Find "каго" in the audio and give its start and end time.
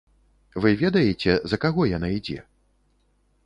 1.67-1.81